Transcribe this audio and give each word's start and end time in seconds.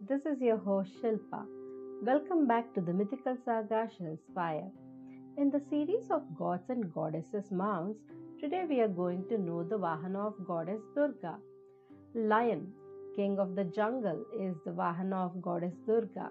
this 0.00 0.26
is 0.26 0.40
your 0.42 0.58
host 0.58 0.90
Shilpa. 1.02 1.44
Welcome 2.02 2.46
back 2.46 2.74
to 2.74 2.82
the 2.82 2.92
mythical 2.92 3.36
saga 3.44 3.88
Shilspire. 3.98 4.70
In 5.38 5.50
the 5.50 5.60
series 5.70 6.10
of 6.10 6.22
gods 6.38 6.68
and 6.68 6.92
goddesses 6.92 7.50
mounts, 7.50 8.00
today 8.38 8.64
we 8.68 8.80
are 8.80 8.88
going 8.88 9.24
to 9.30 9.38
know 9.38 9.62
the 9.62 9.78
Vahana 9.78 10.26
of 10.26 10.46
goddess 10.46 10.82
Durga. 10.94 11.38
Lion, 12.14 12.70
king 13.14 13.38
of 13.38 13.56
the 13.56 13.64
jungle, 13.64 14.22
is 14.38 14.56
the 14.66 14.70
Vahana 14.70 15.24
of 15.24 15.40
goddess 15.40 15.74
Durga. 15.86 16.28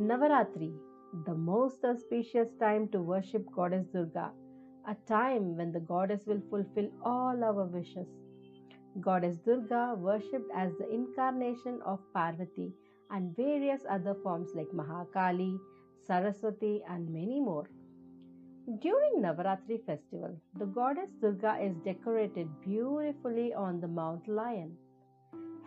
Navaratri, 0.00 0.74
the 1.26 1.34
most 1.34 1.84
auspicious 1.84 2.48
time 2.58 2.88
to 2.88 3.00
worship 3.00 3.46
goddess 3.54 3.86
Durga, 3.92 4.32
a 4.88 4.96
time 5.06 5.56
when 5.56 5.70
the 5.70 5.80
goddess 5.80 6.26
will 6.26 6.42
fulfill 6.50 6.90
all 7.04 7.44
our 7.44 7.66
wishes. 7.66 8.08
Goddess 8.98 9.36
Durga 9.38 9.94
worshipped 9.96 10.50
as 10.54 10.72
the 10.76 10.92
incarnation 10.92 11.80
of 11.82 12.00
Parvati 12.12 12.72
and 13.10 13.36
various 13.36 13.82
other 13.88 14.14
forms 14.14 14.50
like 14.54 14.68
Mahakali, 14.72 15.58
Saraswati, 16.00 16.82
and 16.88 17.08
many 17.08 17.40
more. 17.40 17.68
During 18.80 19.22
Navaratri 19.22 19.84
festival, 19.84 20.36
the 20.58 20.66
goddess 20.66 21.10
Durga 21.20 21.58
is 21.62 21.76
decorated 21.84 22.48
beautifully 22.60 23.54
on 23.54 23.80
the 23.80 23.88
Mount 23.88 24.26
Lion. 24.26 24.76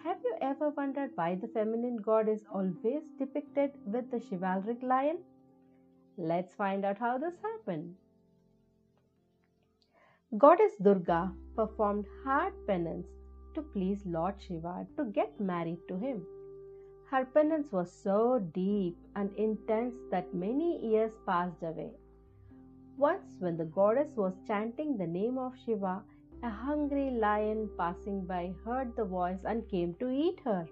Have 0.03 0.19
you 0.23 0.35
ever 0.41 0.69
wondered 0.71 1.11
why 1.15 1.35
the 1.35 1.47
feminine 1.47 1.97
god 1.97 2.27
is 2.27 2.43
always 2.53 3.03
depicted 3.17 3.71
with 3.85 4.11
the 4.11 4.19
chivalric 4.19 4.83
lion? 4.83 5.19
Let's 6.17 6.53
find 6.53 6.83
out 6.83 6.97
how 6.97 7.17
this 7.17 7.35
happened. 7.41 7.95
Goddess 10.35 10.75
Durga 10.81 11.31
performed 11.55 12.05
hard 12.23 12.53
penance 12.65 13.05
to 13.53 13.61
please 13.61 14.01
Lord 14.03 14.33
Shiva 14.41 14.87
to 14.97 15.05
get 15.05 15.39
married 15.39 15.77
to 15.87 15.95
him. 15.95 16.25
Her 17.11 17.25
penance 17.25 17.71
was 17.71 17.91
so 17.91 18.39
deep 18.39 18.97
and 19.15 19.31
intense 19.35 19.93
that 20.09 20.33
many 20.33 20.83
years 20.83 21.11
passed 21.27 21.61
away. 21.61 21.91
Once, 22.97 23.35
when 23.37 23.57
the 23.57 23.65
goddess 23.65 24.09
was 24.15 24.33
chanting 24.47 24.97
the 24.97 25.05
name 25.05 25.37
of 25.37 25.53
Shiva, 25.55 26.01
a 26.41 26.49
hungry 26.49 27.11
lion 27.11 27.69
passing 27.77 28.25
by 28.25 28.55
heard 28.65 28.95
the 28.95 29.05
voice 29.05 29.43
and 29.45 29.69
came 29.69 29.93
to 29.99 30.09
eat 30.09 30.39
her. 30.43 30.67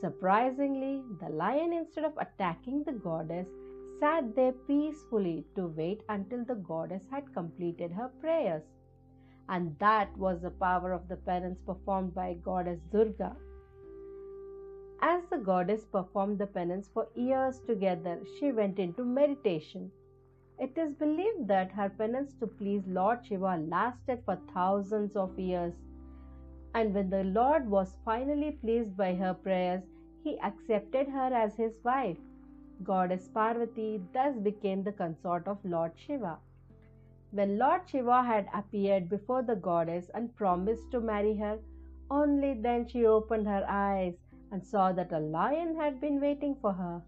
Surprisingly, 0.00 1.04
the 1.20 1.28
lion, 1.28 1.74
instead 1.74 2.04
of 2.04 2.16
attacking 2.16 2.84
the 2.84 2.92
goddess, 2.92 3.46
sat 4.00 4.34
there 4.34 4.52
peacefully 4.66 5.44
to 5.54 5.68
wait 5.68 6.02
until 6.08 6.44
the 6.44 6.54
goddess 6.54 7.02
had 7.10 7.32
completed 7.34 7.92
her 7.92 8.08
prayers. 8.20 8.62
And 9.48 9.78
that 9.78 10.16
was 10.16 10.40
the 10.40 10.50
power 10.50 10.92
of 10.92 11.08
the 11.08 11.16
penance 11.16 11.60
performed 11.66 12.14
by 12.14 12.34
goddess 12.34 12.80
Durga. 12.90 13.36
As 15.02 15.22
the 15.30 15.38
goddess 15.38 15.84
performed 15.84 16.38
the 16.38 16.46
penance 16.46 16.88
for 16.88 17.08
years 17.14 17.60
together, 17.66 18.20
she 18.38 18.52
went 18.52 18.78
into 18.78 19.04
meditation. 19.04 19.90
It 20.58 20.76
is 20.76 20.92
believed 20.92 21.48
that 21.48 21.72
her 21.72 21.88
penance 21.88 22.34
to 22.40 22.46
please 22.46 22.82
Lord 22.86 23.24
Shiva 23.24 23.56
lasted 23.56 24.22
for 24.24 24.38
thousands 24.54 25.16
of 25.16 25.38
years. 25.38 25.74
And 26.74 26.94
when 26.94 27.10
the 27.10 27.24
Lord 27.24 27.68
was 27.68 27.96
finally 28.04 28.52
pleased 28.52 28.96
by 28.96 29.14
her 29.14 29.34
prayers, 29.34 29.82
he 30.22 30.38
accepted 30.40 31.08
her 31.08 31.34
as 31.34 31.56
his 31.56 31.78
wife. 31.82 32.18
Goddess 32.82 33.28
Parvati 33.28 34.02
thus 34.12 34.36
became 34.36 34.82
the 34.82 34.92
consort 34.92 35.46
of 35.46 35.62
Lord 35.64 35.92
Shiva. 35.96 36.38
When 37.30 37.58
Lord 37.58 37.88
Shiva 37.88 38.22
had 38.22 38.48
appeared 38.54 39.08
before 39.08 39.42
the 39.42 39.54
goddess 39.54 40.10
and 40.14 40.34
promised 40.34 40.90
to 40.90 41.00
marry 41.00 41.36
her, 41.36 41.58
only 42.10 42.54
then 42.54 42.88
she 42.88 43.04
opened 43.04 43.46
her 43.46 43.64
eyes 43.68 44.14
and 44.50 44.64
saw 44.64 44.92
that 44.92 45.12
a 45.12 45.20
lion 45.20 45.76
had 45.76 46.00
been 46.00 46.20
waiting 46.20 46.54
for 46.54 46.72
her. 46.72 47.02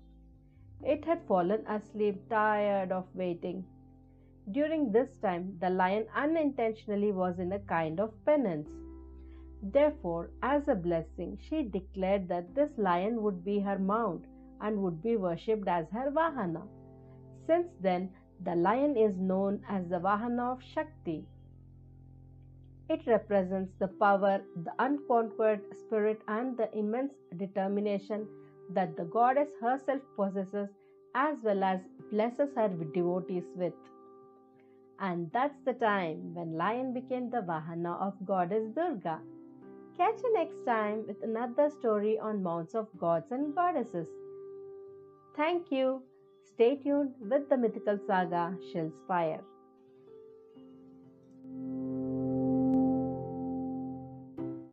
It 0.82 1.04
had 1.04 1.22
fallen 1.22 1.66
asleep, 1.66 2.28
tired 2.28 2.92
of 2.92 3.06
waiting. 3.14 3.64
During 4.50 4.92
this 4.92 5.14
time, 5.22 5.56
the 5.58 5.70
lion 5.70 6.06
unintentionally 6.14 7.12
was 7.12 7.38
in 7.38 7.52
a 7.52 7.60
kind 7.60 7.98
of 7.98 8.12
penance. 8.24 8.68
Therefore, 9.62 10.30
as 10.42 10.68
a 10.68 10.74
blessing, 10.74 11.38
she 11.40 11.62
declared 11.62 12.28
that 12.28 12.54
this 12.54 12.76
lion 12.76 13.22
would 13.22 13.44
be 13.44 13.60
her 13.60 13.78
mount 13.78 14.26
and 14.62 14.82
would 14.82 15.02
be 15.02 15.16
worshipped 15.16 15.68
as 15.68 15.86
her 15.90 16.10
Vahana. 16.10 16.62
Since 17.46 17.68
then, 17.80 18.10
the 18.44 18.54
lion 18.54 18.96
is 18.96 19.16
known 19.16 19.60
as 19.68 19.88
the 19.88 20.00
Vahana 20.00 20.52
of 20.52 20.62
Shakti. 20.62 21.24
It 22.88 23.06
represents 23.06 23.72
the 23.78 23.88
power, 23.88 24.40
the 24.64 24.72
unconquered 24.78 25.60
spirit, 25.74 26.20
and 26.28 26.56
the 26.56 26.68
immense 26.76 27.12
determination 27.36 28.26
that 28.70 28.96
the 28.96 29.04
goddess 29.04 29.48
herself 29.60 30.02
possesses 30.16 30.68
as 31.14 31.36
well 31.42 31.62
as 31.62 31.80
blesses 32.10 32.50
her 32.56 32.68
devotees 32.68 33.44
with. 33.56 33.74
And 34.98 35.30
that's 35.32 35.58
the 35.64 35.74
time 35.74 36.34
when 36.34 36.56
lion 36.56 36.92
became 36.94 37.30
the 37.30 37.42
Vahana 37.42 38.00
of 38.00 38.14
goddess 38.24 38.68
Durga. 38.74 39.20
Catch 39.96 40.22
you 40.22 40.32
next 40.34 40.64
time 40.64 41.06
with 41.06 41.22
another 41.22 41.70
story 41.70 42.18
on 42.18 42.42
mounts 42.42 42.74
of 42.74 42.88
gods 42.98 43.30
and 43.30 43.54
goddesses. 43.54 44.06
Thank 45.36 45.70
you. 45.70 46.02
Stay 46.54 46.76
tuned 46.76 47.14
with 47.20 47.48
the 47.48 47.56
mythical 47.56 47.98
saga 48.06 48.56
Shellspire. 48.72 49.40